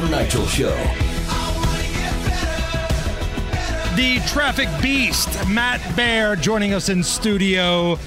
Adam 0.00 0.12
Nigel 0.12 0.46
Show. 0.46 0.74
The 3.96 4.26
traffic 4.26 4.68
beast, 4.80 5.28
Matt 5.46 5.94
Bair, 5.94 6.36
joining 6.36 6.72
us 6.72 6.88
in 6.88 7.02
studio. 7.02 7.98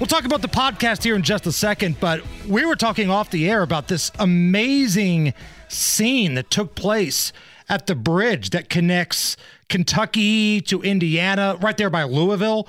We'll 0.00 0.08
talk 0.08 0.24
about 0.24 0.42
the 0.42 0.48
podcast 0.48 1.04
here 1.04 1.14
in 1.14 1.22
just 1.22 1.46
a 1.46 1.52
second, 1.52 2.00
but 2.00 2.20
we 2.48 2.64
were 2.64 2.74
talking 2.74 3.10
off 3.10 3.30
the 3.30 3.48
air 3.48 3.62
about 3.62 3.86
this 3.86 4.10
amazing 4.18 5.34
scene 5.68 6.34
that 6.34 6.50
took 6.50 6.74
place 6.74 7.32
at 7.68 7.86
the 7.86 7.94
bridge 7.94 8.50
that 8.50 8.68
connects 8.68 9.36
Kentucky 9.68 10.60
to 10.62 10.82
Indiana, 10.82 11.56
right 11.60 11.76
there 11.76 11.90
by 11.90 12.02
Louisville. 12.02 12.66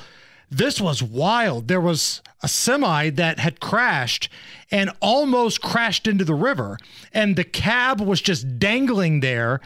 This 0.50 0.80
was 0.80 1.02
wild. 1.02 1.68
There 1.68 1.82
was 1.82 2.22
a 2.42 2.48
semi 2.48 3.10
that 3.12 3.40
had 3.40 3.60
crashed 3.60 4.30
and 4.72 4.92
almost 5.02 5.62
crashed 5.62 6.08
into 6.08 6.26
the 6.26 6.36
river, 6.36 6.78
and 7.14 7.36
the 7.36 7.44
cab 7.44 8.02
was 8.02 8.22
just 8.22 8.60
dangling 8.60 9.20
there. 9.20 9.62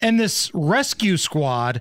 And 0.00 0.18
this 0.18 0.50
rescue 0.54 1.16
squad 1.16 1.80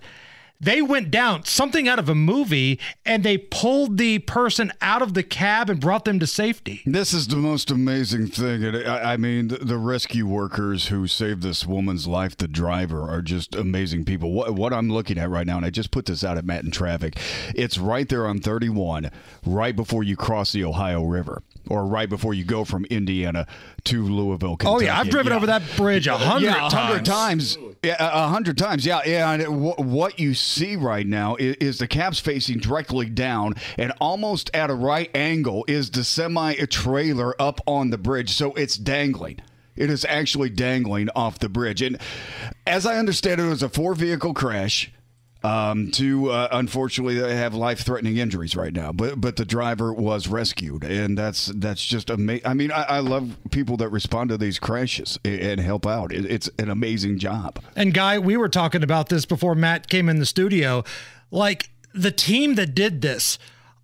they 0.64 0.82
went 0.82 1.12
down 1.12 1.46
something 1.46 1.88
out 1.88 2.00
of 2.00 2.10
a 2.10 2.16
movie 2.16 2.80
and 3.06 3.24
they 3.24 3.38
pulled 3.38 3.98
the 3.98 4.20
person 4.20 4.72
out 4.82 5.02
of 5.02 5.14
the 5.14 5.24
cab 5.24 5.70
and 5.70 5.80
brought 5.80 6.06
them 6.06 6.20
to 6.20 6.28
safety. 6.28 6.82
This 6.86 7.14
is 7.14 7.28
the 7.28 7.38
most 7.38 7.72
amazing 7.72 8.28
thing. 8.28 8.64
I, 8.86 9.18
mean, 9.18 9.50
the, 9.50 9.78
rescue 9.78 10.26
workers 10.26 10.88
who 10.88 11.08
saved 11.08 11.42
this 11.42 11.66
woman's 11.66 12.08
life, 12.08 12.38
the 12.38 12.48
driver, 12.48 13.10
are 13.10 13.22
just 13.22 13.56
amazing 13.56 14.06
people. 14.06 14.32
What, 14.32 14.54
what 14.54 14.72
I'm 14.72 14.90
looking 14.90 15.18
at 15.18 15.30
right 15.30 15.46
now, 15.46 15.58
and 15.58 15.66
I 15.66 15.70
just 15.70 15.92
put 15.92 16.06
this 16.06 16.24
out 16.24 16.38
at 16.38 16.46
Matt 16.46 16.64
in 16.64 16.72
traffic, 16.72 17.18
it's 17.54 17.78
right 17.78 18.08
there 18.08 18.26
on 18.28 18.40
31, 18.40 19.12
right 19.46 19.76
before 19.76 20.04
you 20.04 20.16
cross 20.16 20.54
the 20.54 20.64
Ohio 20.64 21.04
River 21.04 21.42
or 21.74 21.86
right 21.88 22.08
before 22.08 22.34
you 22.34 22.44
go 22.44 22.64
from 22.64 22.86
Indiana 22.86 23.48
to 23.86 24.04
Louisville. 24.04 24.58
Kentucky. 24.58 24.86
Oh 24.86 24.88
yeah, 24.88 25.00
I've 25.00 25.10
driven 25.10 25.32
yeah. 25.32 25.38
over 25.38 25.46
that 25.48 25.64
bridge 25.76 26.08
a 26.08 26.18
hundred 26.18 26.48
yeah, 26.48 26.70
times. 26.70 27.08
times. 27.08 27.58
Yeah, 27.84 27.96
a 28.00 28.28
hundred 28.28 28.58
times. 28.58 28.86
Yeah, 28.86 29.02
yeah. 29.06 29.32
And 29.32 29.42
it, 29.42 29.52
what 29.52 30.20
you 30.20 30.34
see 30.34 30.76
right 30.76 31.06
now 31.06 31.36
is, 31.36 31.56
is, 31.56 31.80
the 31.80 31.88
Caps 31.88 32.20
facing 32.20 32.60
directly 32.60 33.10
down, 33.10 33.56
and 33.78 33.92
almost 34.00 34.52
at 34.54 34.70
a 34.70 34.76
right 34.76 35.10
angle 35.16 35.66
is 35.68 35.90
the 35.90 36.04
semi 36.04 36.54
trailer 36.68 37.40
up 37.42 37.60
on 37.66 37.90
the 37.90 37.98
bridge, 37.98 38.30
so 38.32 38.54
it's 38.54 38.78
dangling. 38.78 39.40
It 39.76 39.90
is 39.90 40.06
actually 40.06 40.52
dangling 40.52 41.10
off 41.16 41.40
the 41.40 41.50
bridge, 41.50 41.82
and 41.82 41.98
as 42.68 42.86
I 42.86 42.98
understand 42.98 43.42
it, 43.42 43.46
it 43.46 43.50
was 43.50 43.64
a 43.64 43.70
four 43.70 43.96
vehicle 43.96 44.34
crash 44.34 44.92
um, 45.44 45.92
to 45.92 46.32
uh, 46.32 46.48
unfortunately 46.52 47.18
have 47.18 47.54
life-threatening 47.54 48.18
injuries 48.18 48.56
right 48.56 48.74
now. 48.74 48.92
But 48.92 49.20
but 49.20 49.36
the 49.36 49.46
driver 49.46 49.94
was 49.94 50.28
rescued, 50.28 50.84
and 50.84 51.18
that's 51.18 51.48
that's 51.48 51.84
just 51.84 52.10
amazing. 52.10 52.46
I 52.46 52.54
mean, 52.54 52.72
I, 52.72 52.84
I, 52.84 53.00
love 53.00 53.36
people 53.52 53.78
that 53.78 53.90
respond 53.90 54.30
to 54.30 54.38
these 54.38 54.58
crashes 54.58 55.20
and 55.26 55.60
help 55.60 55.86
out. 55.86 56.14
It, 56.14 56.26
it's 56.26 56.50
an 56.58 56.70
amazing 56.70 57.20
job. 57.20 57.60
And 57.76 57.94
guy, 57.94 58.20
we 58.20 58.38
were 58.38 58.50
talking 58.50 58.84
about 58.84 59.10
this 59.10 59.26
before 59.26 59.56
Matt 59.56 59.90
came 59.90 60.08
in 60.08 60.20
the 60.20 60.26
studio. 60.26 60.84
Like 61.30 61.70
the 61.94 62.12
team 62.12 62.56
that 62.56 62.74
did 62.74 63.02
this, 63.02 63.38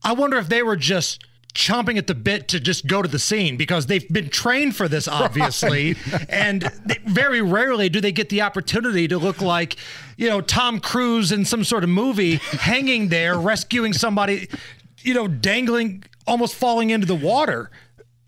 I 0.04 0.14
wonder 0.14 0.38
if 0.38 0.48
they 0.48 0.64
were 0.64 0.78
just 0.78 1.24
chomping 1.54 1.98
at 1.98 2.08
the 2.08 2.16
bit 2.16 2.48
to 2.50 2.60
just 2.60 2.88
go 2.88 3.02
to 3.02 3.08
the 3.08 3.20
scene 3.20 3.58
because 3.58 3.88
they've 3.88 4.08
been 4.10 4.30
trained 4.30 4.76
for 4.76 4.88
this, 4.88 5.08
obviously. 5.08 5.96
Right. 6.12 6.26
and 6.30 6.72
very 7.06 7.42
rarely 7.42 7.90
do 7.90 8.00
they 8.02 8.12
get 8.12 8.30
the 8.30 8.42
opportunity 8.42 9.08
to 9.08 9.18
look 9.18 9.42
like, 9.42 9.76
you 10.18 10.30
know, 10.30 10.42
Tom 10.42 10.80
Cruise 10.80 11.32
in 11.32 11.46
some 11.46 11.64
sort 11.64 11.84
of 11.84 11.90
movie 11.90 12.36
hanging 12.52 13.10
there, 13.10 13.38
rescuing 13.38 13.94
somebody, 13.94 14.48
you 15.02 15.14
know, 15.14 15.28
dangling, 15.28 16.04
almost 16.28 16.56
falling 16.56 16.92
into 16.92 17.08
the 17.08 17.16
water. 17.16 17.72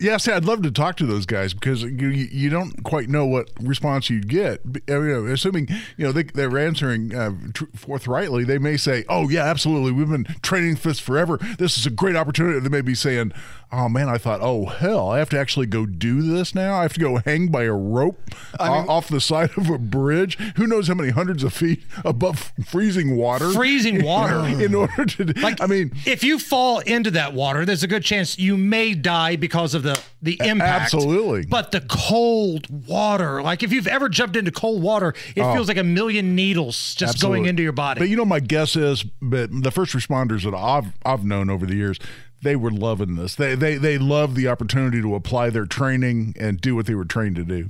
Yes, 0.02 0.27
I'd 0.27 0.45
love 0.45 0.63
to 0.63 0.71
talk 0.71 0.97
to 0.97 1.05
those 1.05 1.27
guys 1.27 1.53
because 1.53 1.83
you, 1.83 2.07
you 2.09 2.49
don't 2.49 2.83
quite 2.83 3.07
know 3.07 3.27
what 3.27 3.52
response 3.61 4.09
you'd 4.09 4.27
get. 4.27 4.59
Assuming 4.88 5.67
you 5.95 6.05
know 6.05 6.11
they, 6.11 6.23
they're 6.23 6.57
answering 6.57 7.13
uh, 7.13 7.34
forthrightly, 7.75 8.44
they 8.44 8.57
may 8.57 8.78
say, 8.78 9.06
"Oh 9.07 9.29
yeah, 9.29 9.44
absolutely, 9.44 9.91
we've 9.91 10.09
been 10.09 10.25
training 10.41 10.73
this 10.81 11.00
forever. 11.00 11.38
This 11.59 11.78
is 11.78 11.85
a 11.85 11.91
great 11.91 12.16
opportunity." 12.16 12.59
They 12.59 12.69
may 12.69 12.81
be 12.81 12.95
saying, 12.95 13.31
"Oh 13.72 13.90
man, 13.90 14.09
I 14.09 14.18
thought, 14.18 14.40
oh 14.42 14.66
hell, 14.66 15.09
I 15.09 15.20
have 15.20 15.30
to 15.30 15.40
actually 15.40 15.66
go 15.66 15.86
do 15.86 16.22
this 16.22 16.54
now. 16.56 16.76
I 16.76 16.84
have 16.84 16.94
to 16.94 17.00
go 17.00 17.18
hang 17.18 17.48
by 17.48 17.64
a 17.64 17.74
rope 17.74 18.20
I 18.59 18.70
mean, 18.70 18.90
off 18.90 19.08
the 19.08 19.22
side 19.22 19.52
of 19.58 19.70
a 19.70 19.78
bridge. 19.78 20.38
Who 20.56 20.68
knows 20.68 20.88
how 20.88 20.94
many 20.94 21.09
hundreds 21.09 21.44
of 21.44 21.54
feet 21.54 21.84
above 22.04 22.52
freezing 22.66 23.16
water? 23.16 23.52
Freezing 23.52 24.04
water. 24.04 24.46
in 24.62 24.76
order 24.76 25.06
to, 25.06 25.26
like, 25.42 25.62
I 25.62 25.68
mean, 25.68 25.92
if 26.06 26.24
you 26.24 26.40
fall 26.40 26.80
into 26.80 27.12
that 27.12 27.34
water, 27.34 27.66
there's 27.66 27.84
a 27.84 27.88
good 27.88 28.04
chance 28.04 28.38
you 28.38 28.58
may 28.58 28.94
die 28.94 29.36
because 29.36 29.74
of 29.74 29.84
the 29.84 30.02
the 30.22 30.40
impact. 30.44 30.94
Absolutely. 30.94 31.46
But 31.46 31.72
the 31.72 31.82
cold 31.82 32.68
water, 32.88 33.42
like 33.42 33.64
if 33.64 33.72
you've 33.72 33.88
ever 33.88 34.09
jumped 34.09 34.36
into 34.36 34.52
cold 34.52 34.82
water, 34.82 35.14
it 35.36 35.42
oh. 35.42 35.53
feels 35.53 35.68
like 35.68 35.78
a 35.78 35.84
million 35.84 36.36
needles 36.36 36.96
just 36.96 37.16
Absolutely. 37.16 37.40
going 37.40 37.50
into 37.50 37.64
your 37.64 37.72
body. 37.72 38.00
But 38.00 38.09
you 38.09 38.16
know, 38.16 38.26
my 38.26 38.40
guess 38.40 38.76
is, 38.76 39.03
but 39.22 39.50
the 39.52 39.72
first 39.72 39.94
responders 39.94 40.44
that 40.44 40.56
I've 40.56 40.94
I've 41.06 41.26
known 41.26 41.50
over 41.50 41.66
the 41.66 41.76
years, 41.76 42.00
they 42.44 42.56
were 42.56 42.72
loving 42.72 43.16
this. 43.16 43.35
They 43.35 43.56
they 43.56 43.78
they 43.78 43.97
love 43.97 44.35
the 44.35 44.47
opportunity 44.47 45.02
to 45.02 45.16
apply 45.16 45.50
their 45.50 45.66
training 45.66 46.35
and 46.40 46.59
do 46.59 46.75
what 46.75 46.85
they 46.85 46.96
were 46.96 47.06
trained 47.06 47.35
to 47.38 47.44
do 47.44 47.69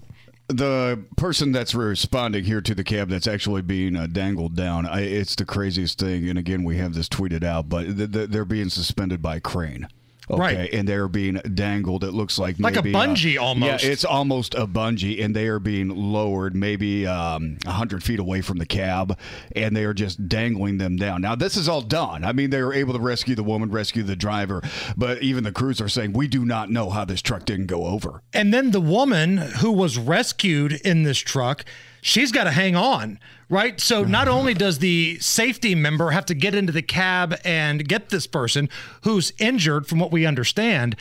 the 0.52 1.04
person 1.18 1.52
that's 1.52 1.74
responding 1.74 2.44
here 2.44 2.62
to 2.62 2.76
the 2.76 2.84
cab 2.84 3.10
that's 3.10 3.28
actually 3.28 3.62
being 3.62 3.96
uh, 3.96 4.08
dangled 4.08 4.56
down, 4.56 4.86
I, 4.86 5.02
it's 5.02 5.36
the 5.36 5.46
craziest 5.46 6.00
thing. 6.00 6.30
And 6.30 6.38
again, 6.38 6.64
we 6.64 6.78
have 6.78 6.94
this 6.94 7.10
tweeted 7.10 7.44
out, 7.44 7.70
but 7.70 7.98
th- 7.98 8.12
th- 8.12 8.30
they're 8.30 8.46
being 8.46 8.70
suspended 8.70 9.22
by 9.22 9.40
crane. 9.40 9.88
Okay, 10.32 10.42
right. 10.42 10.74
and 10.74 10.88
they're 10.88 11.08
being 11.08 11.36
dangled. 11.54 12.04
It 12.04 12.14
looks 12.14 12.40
like 12.40 12.60
like 12.60 12.78
a 12.78 12.82
bungee 12.82 13.38
uh, 13.38 13.44
almost. 13.44 13.84
Yeah, 13.84 13.92
it's 13.92 14.06
almost 14.06 14.56
a 14.56 14.66
bungee, 14.66 15.24
and 15.24 15.36
they 15.36 15.48
are 15.48 15.60
being 15.60 15.90
lowered 15.90 16.56
maybe 16.56 17.06
um, 17.06 17.58
hundred 17.66 18.04
feet 18.04 18.20
away 18.20 18.42
from 18.42 18.58
the 18.58 18.66
cab, 18.66 19.18
and 19.56 19.76
they 19.76 19.84
are 19.84 19.94
just 19.94 20.28
dangling 20.28 20.78
them 20.78 20.96
down. 20.96 21.22
Now 21.22 21.36
this 21.36 21.58
is 21.58 21.68
all 21.68 21.82
done. 21.82 22.24
I 22.24 22.32
mean, 22.32 22.50
they 22.50 22.62
were 22.62 22.74
able 22.74 22.94
to 22.94 23.00
rescue 23.00 23.36
the 23.36 23.44
woman, 23.44 23.72
rescue 23.72 24.04
the 24.04 24.16
driver, 24.16 24.62
but 24.96 25.22
even 25.22 25.44
the 25.44 25.52
crews 25.52 25.82
are 25.82 25.90
saying 25.90 26.14
we 26.14 26.28
do 26.28 26.46
not 26.46 26.70
know 26.70 26.90
how 26.90 27.06
this 27.06 27.22
truck 27.22 27.46
didn't 27.46 27.68
go 27.68 27.86
over. 27.86 28.22
And 28.34 28.54
then 28.54 28.72
the 28.72 28.82
woman 28.82 29.38
who 29.38 29.72
was 29.72 29.98
rescued 29.98 30.74
in 30.86 31.04
this 31.04 31.18
truck 31.18 31.66
she's 32.02 32.32
got 32.32 32.46
to 32.46 32.52
hang 32.52 32.76
on, 32.76 33.20
right? 33.50 33.80
So 33.80 34.04
not 34.04 34.28
only 34.28 34.54
does 34.54 34.80
the 34.80 35.18
safety 35.20 35.76
member 35.76 36.12
have 36.12 36.26
to 36.26 36.34
get 36.34 36.56
into 36.56 36.74
the 36.74 36.82
cab 36.82 37.40
and 37.46 37.88
get 37.88 38.10
this 38.10 38.28
person 38.28 38.70
who's 39.04 39.32
injured, 39.38 39.88
from 39.88 40.00
what 40.00 40.12
we 40.12 40.26
understand, 40.26 40.96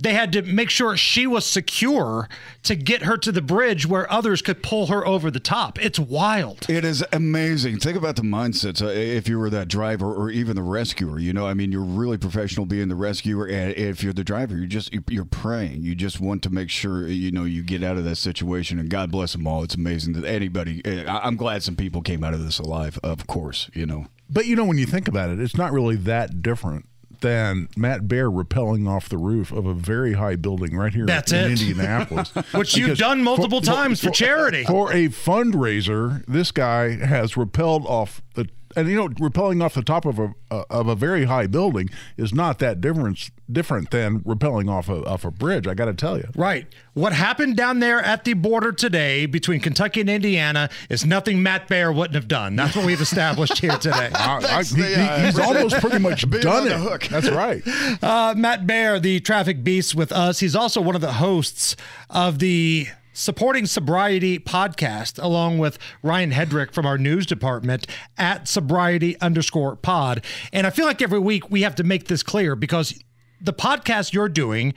they 0.00 0.14
had 0.14 0.32
to 0.32 0.42
make 0.42 0.70
sure 0.70 0.96
she 0.96 1.26
was 1.26 1.44
secure 1.44 2.28
to 2.62 2.76
get 2.76 3.02
her 3.02 3.16
to 3.18 3.32
the 3.32 3.42
bridge 3.42 3.86
where 3.86 4.10
others 4.12 4.42
could 4.42 4.62
pull 4.62 4.86
her 4.86 5.06
over 5.06 5.30
the 5.30 5.40
top. 5.40 5.82
It's 5.82 5.98
wild. 5.98 6.66
It 6.68 6.84
is 6.84 7.04
amazing. 7.12 7.80
Think 7.80 7.98
about 7.98 8.16
the 8.16 8.22
mindsets. 8.22 8.80
Uh, 8.80 8.88
if 8.88 9.28
you 9.28 9.38
were 9.38 9.50
that 9.50 9.68
driver 9.68 10.12
or 10.12 10.30
even 10.30 10.54
the 10.54 10.62
rescuer, 10.62 11.18
you 11.18 11.32
know, 11.32 11.46
I 11.46 11.54
mean, 11.54 11.72
you're 11.72 11.82
really 11.82 12.16
professional 12.16 12.66
being 12.66 12.88
the 12.88 12.94
rescuer, 12.94 13.46
and 13.48 13.74
if 13.76 14.02
you're 14.02 14.12
the 14.12 14.24
driver, 14.24 14.56
you're 14.56 14.66
just 14.66 14.94
you're 15.08 15.24
praying. 15.24 15.82
You 15.82 15.94
just 15.94 16.20
want 16.20 16.42
to 16.44 16.50
make 16.50 16.70
sure 16.70 17.08
you 17.08 17.32
know 17.32 17.44
you 17.44 17.62
get 17.62 17.82
out 17.82 17.96
of 17.96 18.04
that 18.04 18.16
situation. 18.16 18.78
And 18.78 18.88
God 18.88 19.10
bless 19.10 19.32
them 19.32 19.46
all. 19.46 19.62
It's 19.64 19.74
amazing 19.74 20.14
that 20.14 20.24
anybody. 20.24 20.80
Eh, 20.84 21.04
I'm 21.08 21.36
glad 21.36 21.62
some 21.62 21.76
people 21.76 22.02
came 22.02 22.22
out 22.22 22.34
of 22.34 22.44
this 22.44 22.58
alive. 22.58 22.98
Of 23.02 23.26
course, 23.26 23.70
you 23.74 23.86
know. 23.86 24.06
But 24.30 24.46
you 24.46 24.54
know, 24.54 24.64
when 24.64 24.78
you 24.78 24.86
think 24.86 25.08
about 25.08 25.30
it, 25.30 25.40
it's 25.40 25.56
not 25.56 25.72
really 25.72 25.96
that 25.96 26.42
different 26.42 26.86
than 27.20 27.68
Matt 27.76 28.08
Bair 28.08 28.30
rappelling 28.30 28.88
off 28.88 29.08
the 29.08 29.18
roof 29.18 29.52
of 29.52 29.66
a 29.66 29.74
very 29.74 30.14
high 30.14 30.36
building 30.36 30.76
right 30.76 30.92
here 30.92 31.06
That's 31.06 31.32
in 31.32 31.52
it. 31.52 31.60
Indianapolis. 31.60 32.28
Which 32.54 32.76
you've 32.76 32.98
done 32.98 33.22
multiple 33.22 33.60
for, 33.60 33.66
times 33.66 34.00
for, 34.00 34.08
for 34.08 34.12
charity. 34.12 34.64
For 34.64 34.92
a 34.92 35.08
fundraiser, 35.08 36.24
this 36.26 36.50
guy 36.50 36.96
has 36.96 37.32
rappelled 37.32 37.84
off 37.84 38.22
the 38.34 38.48
and 38.76 38.88
you 38.88 38.96
know, 38.96 39.08
rappelling 39.08 39.62
off 39.62 39.74
the 39.74 39.82
top 39.82 40.04
of 40.04 40.18
a 40.18 40.34
uh, 40.50 40.64
of 40.70 40.88
a 40.88 40.94
very 40.94 41.24
high 41.24 41.46
building 41.46 41.90
is 42.16 42.32
not 42.32 42.58
that 42.58 42.80
different 42.80 43.30
different 43.50 43.90
than 43.90 44.20
rappelling 44.20 44.70
off 44.70 44.88
a 44.88 45.04
off 45.04 45.24
a 45.24 45.30
bridge. 45.30 45.66
I 45.66 45.74
got 45.74 45.86
to 45.86 45.94
tell 45.94 46.16
you. 46.18 46.28
Right. 46.34 46.66
What 46.94 47.12
happened 47.12 47.56
down 47.56 47.78
there 47.78 48.00
at 48.00 48.24
the 48.24 48.34
border 48.34 48.72
today 48.72 49.26
between 49.26 49.60
Kentucky 49.60 50.00
and 50.00 50.10
Indiana 50.10 50.68
is 50.90 51.04
nothing 51.06 51.42
Matt 51.42 51.68
Bair 51.68 51.92
wouldn't 51.92 52.14
have 52.14 52.28
done. 52.28 52.56
That's 52.56 52.74
what 52.74 52.84
we've 52.84 53.00
established 53.00 53.58
here 53.58 53.76
today. 53.78 54.10
I, 54.14 54.58
I, 54.58 54.62
he, 54.64 55.24
he's 55.26 55.38
almost 55.38 55.76
pretty 55.80 55.98
much 55.98 56.28
done 56.40 56.66
it. 56.66 56.72
Hook. 56.72 57.04
That's 57.04 57.30
right. 57.30 57.62
Uh, 58.02 58.34
Matt 58.36 58.66
Bair, 58.66 59.00
the 59.00 59.20
traffic 59.20 59.64
beast, 59.64 59.94
with 59.94 60.12
us. 60.12 60.40
He's 60.40 60.54
also 60.54 60.80
one 60.80 60.94
of 60.94 61.00
the 61.00 61.14
hosts 61.14 61.76
of 62.10 62.38
the 62.38 62.86
supporting 63.18 63.66
sobriety 63.66 64.38
podcast 64.38 65.20
along 65.20 65.58
with 65.58 65.76
Ryan 66.04 66.30
Hedrick 66.30 66.72
from 66.72 66.86
our 66.86 66.96
news 66.96 67.26
department 67.26 67.86
at 68.16 68.46
sobriety 68.46 69.20
underscore 69.20 69.74
pod. 69.74 70.24
And 70.52 70.68
I 70.68 70.70
feel 70.70 70.86
like 70.86 71.02
every 71.02 71.18
week 71.18 71.50
we 71.50 71.62
have 71.62 71.74
to 71.76 71.82
make 71.82 72.06
this 72.06 72.22
clear 72.22 72.54
because 72.54 73.02
the 73.40 73.52
podcast 73.52 74.12
you're 74.12 74.28
doing, 74.28 74.72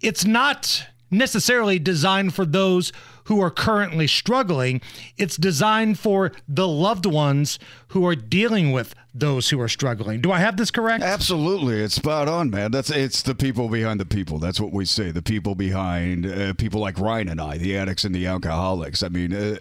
it's 0.00 0.24
not 0.24 0.88
necessarily 1.08 1.78
designed 1.78 2.34
for 2.34 2.44
those 2.44 2.92
who 3.24 3.40
are 3.40 3.50
currently 3.50 4.06
struggling. 4.06 4.80
It's 5.16 5.36
designed 5.36 5.98
for 5.98 6.32
the 6.48 6.68
loved 6.68 7.06
ones 7.06 7.58
who 7.88 8.06
are 8.06 8.14
dealing 8.14 8.72
with 8.72 8.94
those 9.14 9.50
who 9.50 9.60
are 9.60 9.68
struggling. 9.68 10.20
Do 10.20 10.32
I 10.32 10.38
have 10.38 10.56
this 10.56 10.70
correct? 10.70 11.04
Absolutely, 11.04 11.80
it's 11.80 11.94
spot 11.94 12.28
on, 12.28 12.50
man. 12.50 12.72
That's 12.72 12.90
it's 12.90 13.22
the 13.22 13.34
people 13.34 13.68
behind 13.68 14.00
the 14.00 14.06
people. 14.06 14.38
That's 14.38 14.60
what 14.60 14.72
we 14.72 14.84
say. 14.84 15.12
The 15.12 15.22
people 15.22 15.54
behind 15.54 16.26
uh, 16.26 16.54
people 16.54 16.80
like 16.80 16.98
Ryan 16.98 17.28
and 17.28 17.40
I, 17.40 17.56
the 17.56 17.76
addicts 17.78 18.04
and 18.04 18.14
the 18.14 18.26
alcoholics. 18.26 19.02
I 19.02 19.08
mean, 19.08 19.32
uh, 19.32 19.58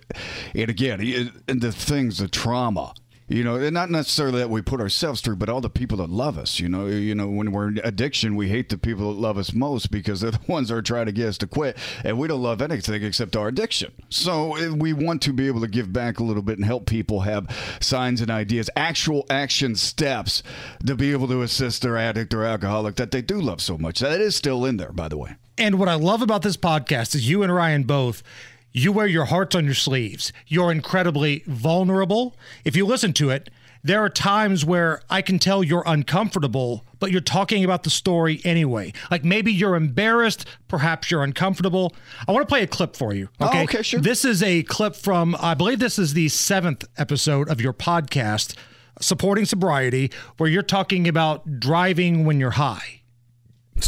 and 0.56 0.70
again, 0.70 1.00
it, 1.02 1.32
and 1.48 1.62
the 1.62 1.72
things, 1.72 2.18
the 2.18 2.28
trauma 2.28 2.94
you 3.34 3.44
know, 3.44 3.70
not 3.72 3.90
necessarily 3.90 4.38
that 4.40 4.50
we 4.52 4.62
put 4.62 4.80
ourselves 4.80 5.20
through, 5.20 5.38
but 5.38 5.50
all 5.50 5.60
the 5.60 5.70
people 5.70 5.98
that 5.98 6.10
love 6.10 6.38
us. 6.38 6.60
You 6.60 6.70
know, 6.70 6.86
you 6.86 7.16
know, 7.16 7.28
when 7.28 7.52
we're 7.52 7.70
in 7.70 7.82
addiction, 7.84 8.36
we 8.36 8.50
hate 8.50 8.70
the 8.70 8.78
people 8.78 9.12
that 9.12 9.20
love 9.20 9.40
us 9.40 9.54
most 9.54 9.90
because 9.90 10.22
they're 10.22 10.32
the 10.32 10.40
ones 10.48 10.70
that 10.70 10.76
are 10.76 10.82
trying 10.84 11.08
to 11.08 11.12
get 11.12 11.30
us 11.30 11.38
to 11.40 11.48
quit, 11.48 11.78
and 12.04 12.20
we 12.20 12.28
don't 12.28 12.44
love 12.44 12.62
anything 12.62 13.02
except 13.04 13.36
our 13.36 13.48
addiction. 13.48 13.92
So 14.10 14.56
eh, 14.56 14.70
we 14.70 14.94
want 14.94 15.24
to 15.24 15.34
be 15.34 15.48
able 15.48 15.62
to 15.62 15.68
give 15.68 15.92
back 15.92 16.20
a 16.20 16.24
little 16.24 16.44
bit 16.44 16.58
and 16.58 16.66
help 16.66 16.86
people 16.86 17.22
have 17.22 17.50
signs 17.80 18.22
and 18.22 18.30
ideas, 18.30 18.70
actual 18.76 19.26
action 19.32 19.76
steps 19.76 20.44
to 20.86 20.96
be 20.96 21.12
able 21.12 21.28
to 21.30 21.42
assist 21.42 21.82
their 21.82 21.98
addict 21.98 22.36
or 22.36 22.44
alcoholic 22.44 22.96
that 22.96 23.10
they 23.10 23.24
do 23.24 23.42
love 23.42 23.62
so 23.62 23.80
much. 23.80 24.00
That 24.00 24.22
is 24.22 24.36
still 24.36 24.64
in 24.64 24.78
there, 24.78 24.92
by 24.92 25.08
the 25.08 25.18
way. 25.18 25.38
And 25.58 25.80
what 25.80 25.88
I 25.88 25.96
love 25.96 26.22
about 26.22 26.42
this 26.42 26.58
podcast 26.58 27.16
is 27.16 27.30
you 27.30 27.44
and 27.44 27.54
Ryan 27.54 27.84
both 27.84 28.24
you 28.74 28.92
wear 28.92 29.08
your 29.08 29.26
hearts 29.26 29.56
on 29.56 29.66
your 29.66 29.76
sleeves. 29.76 30.34
You're 30.48 30.72
incredibly 30.72 31.44
vulnerable. 31.46 32.36
If 32.66 32.76
you 32.76 32.86
listen 32.86 33.14
to 33.14 33.30
it, 33.30 33.50
there 33.86 34.02
are 34.02 34.10
times 34.10 34.64
where 34.64 35.02
I 35.10 35.22
can 35.22 35.40
tell 35.40 35.64
you're 35.64 35.84
uncomfortable, 35.86 36.86
but 37.00 37.12
you're 37.12 37.22
talking 37.22 37.66
about 37.66 37.84
the 37.84 37.90
story 37.90 38.40
anyway. 38.46 38.94
Like 39.12 39.26
maybe 39.26 39.52
you're 39.52 39.76
embarrassed, 39.76 40.48
perhaps 40.70 41.12
you're 41.12 41.24
uncomfortable. 41.24 41.94
I 42.28 42.32
want 42.32 42.48
to 42.48 42.52
play 42.52 42.64
a 42.64 42.68
clip 42.68 42.96
for 42.96 43.14
you. 43.14 43.30
Oh, 43.40 43.48
okay. 43.48 43.60
Oh, 43.60 43.64
okay, 43.64 43.82
sure. 43.82 44.00
This 44.00 44.24
is 44.24 44.42
a 44.42 44.64
clip 44.64 44.96
from, 44.96 45.36
I 45.40 45.54
believe 45.54 45.80
this 45.80 46.00
is 46.00 46.14
the 46.14 46.30
seventh 46.30 46.86
episode 46.98 47.50
of 47.50 47.60
your 47.60 47.74
podcast, 47.74 48.56
Supporting 49.02 49.46
Sobriety, 49.46 50.12
where 50.38 50.50
you're 50.50 50.64
talking 50.64 51.08
about 51.08 51.60
driving 51.60 52.26
when 52.26 52.40
you're 52.40 52.52
high. 52.52 53.02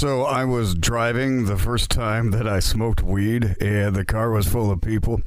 So 0.05 0.21
I 0.21 0.45
was 0.45 0.75
driving 0.75 1.45
the 1.45 1.57
first 1.57 1.89
time 1.89 2.29
that 2.29 2.47
I 2.47 2.59
smoked 2.59 3.01
weed, 3.01 3.55
and 3.59 3.95
the 3.95 4.05
car 4.05 4.29
was 4.29 4.47
full 4.47 4.69
of 4.69 4.79
people. 4.79 5.19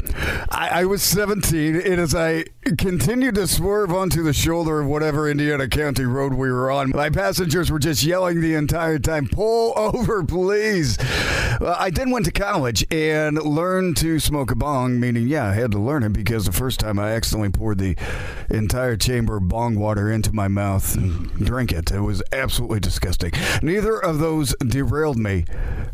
I, 0.52 0.68
I, 0.68 0.84
was 0.84 1.02
17, 1.02 1.74
and 1.74 2.00
as 2.00 2.14
I 2.14 2.44
continued 2.78 3.34
to 3.34 3.48
swerve 3.48 3.92
onto 3.92 4.22
the 4.22 4.32
shoulder 4.32 4.82
of 4.82 4.86
whatever 4.86 5.28
Indiana 5.28 5.66
County 5.66 6.04
road 6.04 6.32
we 6.34 6.52
were 6.52 6.70
on, 6.70 6.90
my 6.90 7.10
passengers 7.10 7.72
were 7.72 7.80
just 7.80 8.04
yelling 8.04 8.40
the 8.40 8.54
entire 8.54 9.00
time, 9.00 9.26
"Pull 9.26 9.72
over, 9.76 10.22
please!" 10.22 10.96
I 11.60 11.90
then 11.90 12.10
went 12.10 12.26
to 12.26 12.30
college 12.30 12.86
and 12.88 13.36
learned 13.42 13.96
to 13.96 14.20
smoke 14.20 14.52
a 14.52 14.54
bong, 14.54 15.00
meaning, 15.00 15.26
yeah, 15.26 15.46
I 15.46 15.54
had 15.54 15.72
to 15.72 15.78
learn 15.78 16.04
it 16.04 16.12
because 16.12 16.46
the 16.46 16.52
first 16.52 16.78
time 16.78 17.00
I 17.00 17.10
accidentally 17.10 17.50
poured 17.50 17.78
the 17.78 17.96
entire 18.48 18.96
chamber 18.96 19.38
of 19.38 19.48
bong 19.48 19.76
water 19.76 20.10
into 20.10 20.32
my 20.32 20.46
mouth 20.46 20.94
and 20.94 21.32
drank 21.44 21.72
it. 21.72 21.90
It 21.90 22.00
was 22.00 22.22
absolutely 22.30 22.78
disgusting. 22.78 23.32
Neither 23.60 23.98
of 23.98 24.20
those 24.20 24.54
derailed 24.68 25.18
me 25.18 25.44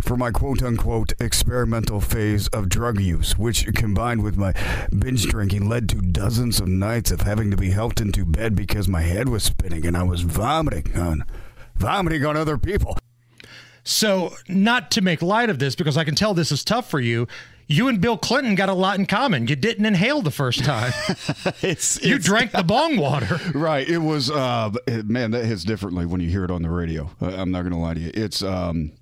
for 0.01 0.17
my 0.17 0.31
quote 0.31 0.63
unquote 0.63 1.13
experimental 1.21 2.01
phase 2.01 2.49
of 2.49 2.69
drug 2.69 3.01
use, 3.01 3.37
which 3.39 3.67
combined 3.75 4.23
with 4.23 4.37
my 4.37 4.53
binge 4.97 5.27
drinking 5.27 5.69
led 5.69 5.89
to 5.89 5.97
dozens 5.97 6.61
of 6.61 6.69
nights 6.69 7.11
of 7.11 7.23
having 7.23 7.51
to 7.51 7.57
be 7.57 7.71
helped 7.71 8.01
into 8.01 8.25
bed 8.25 8.55
because 8.55 8.89
my 8.89 9.03
head 9.03 9.29
was 9.29 9.45
spinning 9.45 9.87
and 9.87 9.97
I 9.97 10.03
was 10.03 10.23
vomiting 10.23 10.97
on 10.97 11.25
vomiting 11.77 12.25
on 12.25 12.37
other 12.37 12.59
people. 12.59 12.99
So, 13.87 14.35
not 14.49 14.91
to 14.93 15.03
make 15.03 15.21
light 15.21 15.51
of 15.51 15.59
this, 15.59 15.75
because 15.75 15.99
I 15.99 16.05
can 16.05 16.15
tell 16.15 16.33
this 16.33 16.51
is 16.51 16.65
tough 16.65 16.89
for 16.89 17.01
you, 17.01 17.29
you 17.67 17.89
and 17.89 18.01
Bill 18.01 18.17
Clinton 18.17 18.55
got 18.55 18.69
a 18.69 18.75
lot 18.75 18.99
in 18.99 19.07
common. 19.07 19.49
You 19.49 19.57
didn't 19.57 19.87
inhale 19.87 20.23
the 20.23 20.31
first 20.31 20.65
time. 20.65 20.93
it's, 21.63 22.03
you 22.03 22.17
it's, 22.17 22.25
drank 22.25 22.53
the 22.53 22.63
bong 22.63 22.97
water. 22.97 23.41
Right. 23.55 23.89
It 23.89 23.99
was, 23.99 24.31
uh, 24.31 24.71
man, 25.05 25.31
that 25.31 25.45
hits 25.45 25.65
differently 25.65 26.07
when 26.07 26.21
you 26.21 26.29
hear 26.29 26.45
it 26.45 26.51
on 26.51 26.63
the 26.63 26.71
radio. 26.71 27.11
Uh, 27.23 27.29
I'm 27.29 27.51
not 27.51 27.63
going 27.63 27.73
to 27.73 27.79
lie 27.79 27.95
to 27.95 28.01
you. 28.01 28.11
It's, 28.13 28.43
um, 28.43 28.93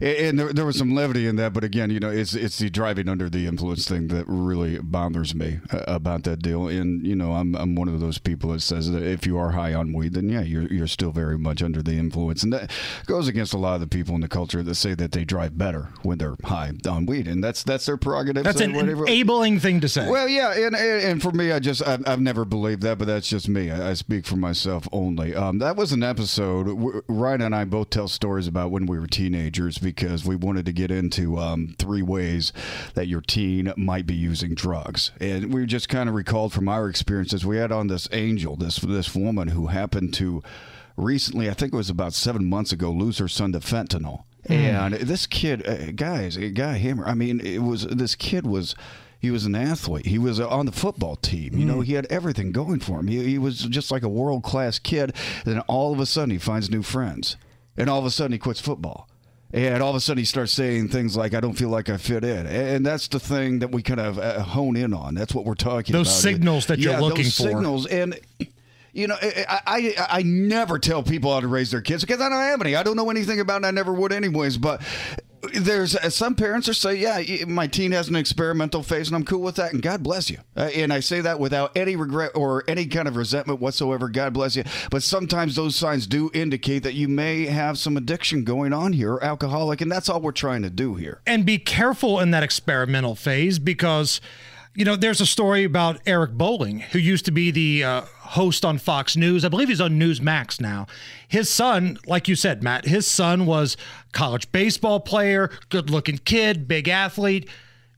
and 0.00 0.38
there, 0.38 0.52
there, 0.52 0.66
was 0.66 0.76
some 0.76 0.94
levity 0.94 1.26
in 1.26 1.36
that, 1.36 1.52
but 1.52 1.62
again, 1.62 1.90
you 1.90 2.00
know, 2.00 2.10
it's 2.10 2.34
it's 2.34 2.58
the 2.58 2.68
driving 2.68 3.08
under 3.08 3.30
the 3.30 3.46
influence 3.46 3.86
thing 3.86 4.08
that 4.08 4.24
really 4.26 4.78
bothers 4.78 5.34
me 5.34 5.60
uh, 5.70 5.84
about 5.86 6.24
that 6.24 6.42
deal. 6.42 6.68
And 6.68 7.06
you 7.06 7.14
know, 7.14 7.32
I'm 7.32 7.54
I'm 7.54 7.74
one 7.74 7.88
of 7.88 8.00
those 8.00 8.18
people 8.18 8.50
that 8.50 8.60
says 8.60 8.90
that 8.90 9.02
if 9.02 9.26
you 9.26 9.38
are 9.38 9.52
high 9.52 9.74
on 9.74 9.92
weed, 9.92 10.14
then 10.14 10.28
yeah, 10.28 10.42
you're 10.42 10.66
you're 10.72 10.86
still 10.86 11.12
very 11.12 11.38
much 11.38 11.62
under 11.62 11.82
the 11.82 11.92
influence, 11.92 12.42
and 12.42 12.52
that 12.52 12.70
goes 13.06 13.28
against 13.28 13.54
a 13.54 13.58
lot 13.58 13.74
of 13.74 13.80
the 13.80 13.86
people 13.86 14.14
in 14.14 14.20
the 14.20 14.28
culture 14.28 14.62
that 14.62 14.74
say 14.74 14.94
that 14.94 15.12
they 15.12 15.24
drive 15.24 15.56
better 15.56 15.90
when 16.02 16.18
they're 16.18 16.36
high 16.44 16.72
on 16.88 17.06
weed, 17.06 17.28
and 17.28 17.42
that's 17.42 17.62
that's 17.62 17.86
their 17.86 17.96
prerogative. 18.02 18.44
That's 18.44 18.60
an 18.60 18.74
whatever. 18.74 19.04
enabling 19.04 19.60
thing 19.60 19.80
to 19.80 19.88
say. 19.88 20.08
Well, 20.08 20.28
yeah, 20.28 20.52
and, 20.52 20.76
and, 20.76 21.02
and 21.02 21.22
for 21.22 21.32
me, 21.32 21.52
I 21.52 21.58
just 21.58 21.86
I've, 21.86 22.06
I've, 22.06 22.20
never 22.20 22.44
believed 22.44 22.82
that, 22.82 22.98
but 22.98 23.06
that's 23.06 23.28
just 23.28 23.48
me. 23.48 23.70
I, 23.70 23.90
I 23.90 23.94
speak 23.94 24.26
for 24.26 24.36
myself 24.36 24.86
only. 24.92 25.34
Um, 25.34 25.58
that 25.58 25.76
was 25.76 25.92
an 25.92 26.02
episode. 26.02 27.02
Ryan 27.08 27.40
and 27.40 27.54
I 27.54 27.64
both 27.64 27.90
tell 27.90 28.08
stories 28.08 28.46
about 28.46 28.70
when 28.70 28.86
we 28.86 28.98
were 28.98 29.06
teenagers 29.06 29.78
because 29.78 30.24
we 30.24 30.36
wanted 30.36 30.66
to 30.66 30.72
get 30.72 30.90
into 30.90 31.38
um, 31.38 31.74
three 31.78 32.02
ways 32.02 32.52
that 32.94 33.08
your 33.08 33.20
teen 33.20 33.72
might 33.76 34.06
be 34.06 34.14
using 34.14 34.54
drugs, 34.54 35.12
and 35.20 35.54
we 35.54 35.64
just 35.64 35.88
kind 35.88 36.08
of 36.08 36.14
recalled 36.14 36.52
from 36.52 36.68
our 36.68 36.88
experiences. 36.88 37.46
We 37.46 37.56
had 37.56 37.72
on 37.72 37.86
this 37.86 38.08
angel, 38.12 38.56
this 38.56 38.76
this 38.76 39.14
woman 39.14 39.48
who 39.48 39.68
happened 39.68 40.12
to 40.14 40.42
recently, 40.96 41.48
I 41.48 41.54
think 41.54 41.72
it 41.72 41.76
was 41.76 41.90
about 41.90 42.14
seven 42.14 42.44
months 42.44 42.72
ago, 42.72 42.90
lose 42.90 43.18
her 43.18 43.28
son 43.28 43.52
to 43.52 43.60
fentanyl. 43.60 44.24
Mm. 44.48 44.54
And 44.54 44.94
this 44.94 45.26
kid, 45.26 45.66
uh, 45.66 45.92
guys, 45.92 46.36
Guy 46.36 46.74
Hammer. 46.74 47.06
I 47.06 47.14
mean, 47.14 47.40
it 47.40 47.62
was 47.62 47.86
this 47.86 48.14
kid 48.14 48.46
was 48.46 48.74
he 49.20 49.30
was 49.30 49.46
an 49.46 49.54
athlete. 49.54 50.06
He 50.06 50.18
was 50.18 50.40
on 50.40 50.66
the 50.66 50.72
football 50.72 51.14
team. 51.14 51.56
You 51.56 51.64
know, 51.64 51.76
mm. 51.76 51.84
he 51.84 51.92
had 51.92 52.06
everything 52.06 52.50
going 52.50 52.80
for 52.80 52.98
him. 52.98 53.06
He, 53.06 53.22
he 53.22 53.38
was 53.38 53.60
just 53.60 53.92
like 53.92 54.02
a 54.02 54.08
world 54.08 54.42
class 54.42 54.80
kid. 54.80 55.14
Then 55.44 55.60
all 55.60 55.92
of 55.92 56.00
a 56.00 56.06
sudden, 56.06 56.30
he 56.30 56.38
finds 56.38 56.68
new 56.68 56.82
friends, 56.82 57.36
and 57.76 57.88
all 57.88 58.00
of 58.00 58.04
a 58.04 58.10
sudden, 58.10 58.32
he 58.32 58.38
quits 58.38 58.60
football. 58.60 59.08
And 59.54 59.82
all 59.82 59.90
of 59.90 59.96
a 59.96 60.00
sudden, 60.00 60.18
he 60.18 60.24
starts 60.24 60.50
saying 60.50 60.88
things 60.88 61.14
like, 61.14 61.34
"I 61.34 61.40
don't 61.40 61.52
feel 61.52 61.68
like 61.68 61.90
I 61.90 61.98
fit 61.98 62.24
in," 62.24 62.46
and 62.46 62.84
that's 62.84 63.06
the 63.06 63.20
thing 63.20 63.58
that 63.58 63.70
we 63.70 63.82
kind 63.82 64.00
of 64.00 64.18
uh, 64.18 64.42
hone 64.42 64.76
in 64.76 64.94
on. 64.94 65.14
That's 65.14 65.34
what 65.34 65.44
we're 65.44 65.54
talking 65.54 65.92
those 65.92 66.08
about. 66.08 66.14
Those 66.14 66.22
signals 66.22 66.66
that 66.66 66.78
you're 66.78 66.98
looking 66.98 67.24
those 67.24 67.36
for. 67.36 67.42
Signals, 67.42 67.86
and 67.86 68.18
you 68.92 69.06
know, 69.06 69.16
I, 69.20 69.60
I, 69.66 70.06
I 70.18 70.22
never 70.22 70.78
tell 70.78 71.02
people 71.02 71.32
how 71.32 71.40
to 71.40 71.48
raise 71.48 71.70
their 71.70 71.80
kids 71.80 72.04
because 72.04 72.20
I 72.20 72.28
don't 72.28 72.38
have 72.38 72.60
any. 72.60 72.76
I 72.76 72.82
don't 72.82 72.96
know 72.96 73.10
anything 73.10 73.40
about 73.40 73.62
it. 73.62 73.66
I 73.66 73.70
never 73.70 73.92
would 73.92 74.12
anyways. 74.12 74.58
But 74.58 74.82
there's 75.54 75.96
uh, 75.96 76.10
some 76.10 76.34
parents 76.34 76.68
are 76.68 76.74
say, 76.74 76.96
yeah, 76.96 77.44
my 77.46 77.66
teen 77.66 77.92
has 77.92 78.08
an 78.08 78.16
experimental 78.16 78.82
phase, 78.82 79.08
and 79.08 79.16
I'm 79.16 79.24
cool 79.24 79.40
with 79.40 79.56
that, 79.56 79.72
and 79.72 79.82
God 79.82 80.02
bless 80.02 80.28
you. 80.30 80.38
Uh, 80.56 80.70
and 80.74 80.92
I 80.92 81.00
say 81.00 81.22
that 81.22 81.40
without 81.40 81.76
any 81.76 81.96
regret 81.96 82.32
or 82.34 82.64
any 82.68 82.86
kind 82.86 83.08
of 83.08 83.16
resentment 83.16 83.60
whatsoever. 83.60 84.08
God 84.10 84.34
bless 84.34 84.56
you. 84.56 84.64
But 84.90 85.02
sometimes 85.02 85.56
those 85.56 85.74
signs 85.74 86.06
do 86.06 86.30
indicate 86.34 86.82
that 86.82 86.94
you 86.94 87.08
may 87.08 87.46
have 87.46 87.78
some 87.78 87.96
addiction 87.96 88.44
going 88.44 88.74
on 88.74 88.92
here, 88.92 89.14
or 89.14 89.24
alcoholic, 89.24 89.80
and 89.80 89.90
that's 89.90 90.10
all 90.10 90.20
we're 90.20 90.32
trying 90.32 90.62
to 90.62 90.70
do 90.70 90.96
here. 90.96 91.22
And 91.26 91.46
be 91.46 91.58
careful 91.58 92.20
in 92.20 92.30
that 92.32 92.42
experimental 92.42 93.14
phase 93.14 93.58
because 93.58 94.20
you 94.74 94.84
know, 94.86 94.96
there's 94.96 95.20
a 95.20 95.26
story 95.26 95.64
about 95.64 96.00
Eric 96.06 96.32
Bolling, 96.32 96.80
who 96.80 96.98
used 96.98 97.26
to 97.26 97.30
be 97.30 97.50
the 97.50 97.84
uh, 97.84 98.02
host 98.32 98.64
on 98.64 98.78
Fox 98.78 99.16
News. 99.16 99.44
I 99.44 99.48
believe 99.48 99.68
he's 99.68 99.80
on 99.80 100.00
Newsmax 100.00 100.60
now. 100.60 100.86
His 101.28 101.50
son, 101.50 101.98
like 102.06 102.28
you 102.28 102.34
said, 102.34 102.62
Matt, 102.62 102.86
his 102.86 103.06
son 103.06 103.44
was 103.46 103.76
college 104.12 104.50
baseball 104.52 105.00
player, 105.00 105.50
good 105.68 105.90
looking 105.90 106.18
kid, 106.18 106.66
big 106.66 106.88
athlete, 106.88 107.48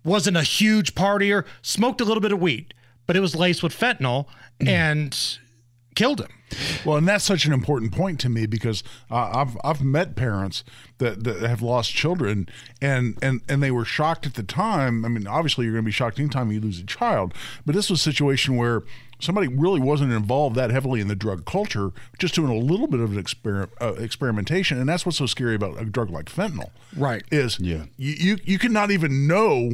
wasn't 0.04 0.36
a 0.36 0.42
huge 0.42 0.94
partier, 0.94 1.44
smoked 1.62 2.00
a 2.00 2.04
little 2.04 2.20
bit 2.20 2.32
of 2.32 2.40
weed, 2.40 2.74
but 3.06 3.16
it 3.16 3.20
was 3.20 3.36
laced 3.36 3.62
with 3.62 3.72
fentanyl 3.78 4.26
and 4.60 5.38
killed 5.94 6.20
him. 6.20 6.30
Well, 6.84 6.96
and 6.96 7.06
that's 7.06 7.24
such 7.24 7.46
an 7.46 7.52
important 7.52 7.92
point 7.92 8.18
to 8.20 8.28
me 8.28 8.46
because 8.46 8.82
uh, 9.10 9.30
I've 9.34 9.56
I've 9.64 9.82
met 9.82 10.14
parents 10.14 10.62
that, 10.98 11.24
that 11.24 11.40
have 11.40 11.62
lost 11.62 11.92
children 11.92 12.48
and, 12.80 13.18
and 13.22 13.40
and 13.48 13.62
they 13.62 13.70
were 13.70 13.84
shocked 13.84 14.26
at 14.26 14.34
the 14.34 14.42
time. 14.42 15.04
I 15.04 15.08
mean, 15.08 15.26
obviously 15.26 15.64
you're 15.64 15.74
going 15.74 15.84
to 15.84 15.88
be 15.88 15.92
shocked 15.92 16.18
anytime 16.18 16.52
you 16.52 16.60
lose 16.60 16.78
a 16.78 16.86
child, 16.86 17.34
but 17.64 17.74
this 17.74 17.90
was 17.90 18.00
a 18.00 18.02
situation 18.02 18.56
where 18.56 18.82
somebody 19.24 19.48
really 19.48 19.80
wasn't 19.80 20.12
involved 20.12 20.56
that 20.56 20.70
heavily 20.70 21.00
in 21.00 21.08
the 21.08 21.16
drug 21.16 21.44
culture, 21.44 21.90
just 22.18 22.34
doing 22.34 22.50
a 22.50 22.58
little 22.58 22.86
bit 22.86 23.00
of 23.00 23.16
an 23.16 23.22
exper- 23.22 23.68
uh, 23.80 23.94
experimentation, 23.94 24.78
and 24.78 24.88
that's 24.88 25.04
what's 25.04 25.18
so 25.18 25.26
scary 25.26 25.54
about 25.54 25.80
a 25.80 25.84
drug 25.84 26.10
like 26.10 26.26
fentanyl. 26.26 26.70
Right? 26.96 27.24
Is 27.30 27.58
yeah. 27.58 27.84
you 27.96 28.14
you, 28.18 28.38
you 28.44 28.58
cannot 28.58 28.90
even 28.90 29.26
know 29.26 29.72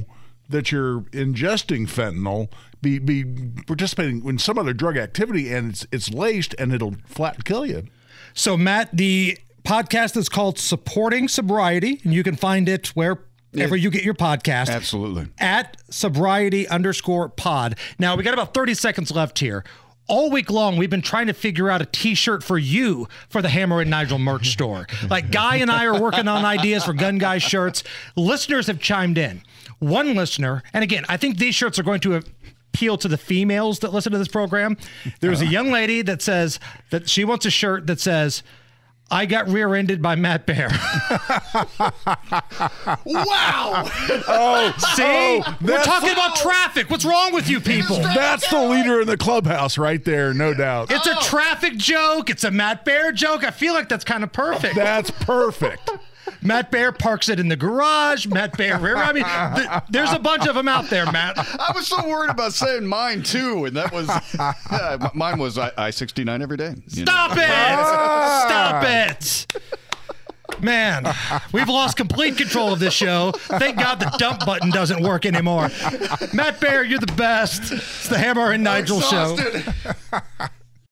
that 0.49 0.73
you're 0.73 1.03
ingesting 1.13 1.89
fentanyl 1.89 2.49
be 2.83 2.99
be 2.99 3.25
participating 3.67 4.25
in 4.27 4.39
some 4.39 4.59
other 4.59 4.73
drug 4.73 4.97
activity 4.97 5.53
and 5.53 5.71
it's 5.71 5.87
it's 5.93 6.11
laced 6.11 6.55
and 6.59 6.73
it'll 6.73 6.97
flat 7.07 7.45
kill 7.45 7.67
you. 7.67 7.87
So 8.35 8.57
Matt, 8.57 8.97
the 8.97 9.39
podcast 9.65 10.17
is 10.17 10.29
called 10.29 10.59
Supporting 10.59 11.29
Sobriety, 11.29 12.01
and 12.05 12.15
you 12.15 12.23
can 12.23 12.37
find 12.37 12.69
it 12.69 12.89
wherever 12.89 13.27
yeah. 13.53 13.75
you 13.75 13.91
get 13.91 14.05
your 14.05 14.15
podcast. 14.15 14.69
Absolutely. 14.69 15.29
At 15.39 15.77
sobriety 15.91 16.69
underscore 16.69 17.29
pod. 17.29 17.77
Now 17.99 18.17
we 18.17 18.23
got 18.23 18.35
about 18.35 18.55
30 18.55 18.75
seconds 18.75 19.11
left 19.11 19.39
here. 19.39 19.65
all 20.09 20.31
week 20.31 20.51
long 20.51 20.77
we've 20.77 20.91
been 20.91 21.03
trying 21.03 21.29
to 21.29 21.33
figure 21.33 21.71
out 21.71 21.81
a 21.81 21.87
t-shirt 21.87 22.43
for 22.43 22.59
you 22.59 23.07
for 23.29 23.41
the 23.41 23.49
hammer 23.49 23.81
and 23.81 23.89
nigel 23.89 24.19
merch 24.19 24.49
store 24.53 24.87
like 25.09 25.31
guy 25.31 25.57
and 25.57 25.71
i 25.71 25.85
are 25.85 26.01
working 26.01 26.27
on 26.27 26.45
ideas 26.45 26.85
for 26.85 26.93
gun 26.93 27.17
guy 27.17 27.39
shirts 27.39 27.85
listeners 28.17 28.67
have 28.67 28.81
chimed 28.81 29.17
in 29.17 29.41
one 29.79 30.17
listener 30.17 30.65
and 30.73 30.83
again 30.83 31.05
i 31.09 31.17
think 31.17 31.39
these 31.39 31.55
shirts 31.55 31.79
are 31.79 31.85
going 31.85 32.01
to 32.01 32.21
appeal 32.73 32.97
to 32.97 33.07
the 33.07 33.17
females 33.17 33.79
that 33.81 33.93
listen 33.93 34.11
to 34.11 34.19
this 34.19 34.27
program 34.27 34.77
there's 35.21 35.41
a 35.41 35.45
uh-huh. 35.45 35.53
young 35.53 35.71
lady 35.71 36.03
that 36.03 36.21
says 36.21 36.59
that 36.91 37.09
she 37.09 37.25
wants 37.25 37.47
a 37.47 37.51
shirt 37.51 37.87
that 37.87 38.01
says 38.01 38.43
I 39.11 39.27
got 39.27 39.49
rear-ended 39.49 40.01
by 40.01 40.15
Matt 40.15 40.47
Bair. 40.47 40.71
Wow. 43.05 43.89
Oh, 44.33 44.73
See, 44.95 45.03
oh, 45.03 45.57
we're 45.61 45.69
that's- 45.69 45.87
talking 45.87 46.11
about 46.11 46.37
traffic. 46.37 46.91
What's 46.91 47.05
wrong 47.05 47.33
with 47.33 47.49
you 47.49 47.61
people? 47.61 47.97
That's 47.97 48.49
the 48.49 48.63
leader 48.63 49.01
in 49.01 49.07
the 49.07 49.17
clubhouse 49.17 49.79
right 49.79 50.05
there, 50.05 50.33
no 50.35 50.55
doubt. 50.55 50.91
It's 50.91 51.07
a 51.07 51.17
oh. 51.17 51.21
traffic 51.23 51.77
joke. 51.77 52.31
It's 52.31 52.45
a 52.45 52.51
Matt 52.51 52.85
Bair 52.85 53.13
joke. 53.13 53.45
I 53.45 53.51
feel 53.51 53.75
like 53.75 53.89
that's 53.89 54.05
kind 54.05 54.23
of 54.25 54.33
perfect. 54.33 54.75
That's 54.75 55.11
perfect. 55.11 55.91
Matt 56.43 56.71
Bair 56.71 56.93
parks 56.93 57.29
it 57.29 57.39
in 57.41 57.49
the 57.49 57.57
garage. 57.57 58.27
Matt 58.27 58.57
Bair. 58.57 58.97
I 58.97 59.13
mean, 59.13 59.25
th- 59.57 59.83
there's 59.91 60.13
a 60.13 60.19
bunch 60.19 60.47
of 60.47 60.55
them 60.55 60.69
out 60.69 60.89
there, 60.91 61.11
Matt. 61.11 61.39
I 61.39 61.73
was 61.75 61.87
so 61.87 62.07
worried 62.09 62.31
about 62.31 62.53
saying 62.53 62.87
mine 62.87 63.23
too, 63.23 63.67
and 63.67 63.77
that 63.77 63.93
was 63.93 64.09
m- 65.01 65.11
mine 65.15 65.39
was 65.39 65.59
I 65.59 65.91
sixty 65.91 66.25
nine 66.25 66.43
every 66.43 66.57
day. 66.57 66.75
you 66.89 67.05
know. 67.05 67.13
Stop 67.13 67.33
it! 67.37 68.47
Stop 68.49 68.85
it! 68.87 69.47
Man, 70.61 71.05
we've 71.53 71.69
lost 71.69 71.97
complete 71.97 72.37
control 72.37 72.73
of 72.73 72.81
this 72.81 72.93
show. 72.93 73.33
Thank 73.33 73.79
God 73.79 74.01
the 74.01 74.13
dump 74.19 74.45
button 74.45 74.71
doesn't 74.71 75.03
work 75.03 75.25
anymore. 75.25 75.71
Matt 76.35 76.61
Bair, 76.61 76.85
you're 76.85 76.99
the 76.99 77.13
best. 77.17 77.73
It's 77.73 78.09
the 78.09 78.19
Hammer 78.19 78.51
and 78.53 78.63
Nigel 78.65 79.01
show. 79.01 79.37